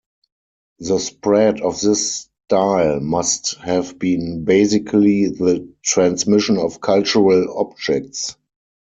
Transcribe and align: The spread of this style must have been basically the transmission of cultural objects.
The 0.79 0.97
spread 0.97 1.61
of 1.61 1.79
this 1.79 2.27
style 2.47 2.99
must 3.01 3.53
have 3.59 3.99
been 3.99 4.45
basically 4.45 5.27
the 5.27 5.71
transmission 5.83 6.57
of 6.57 6.81
cultural 6.81 7.55
objects. 7.55 8.35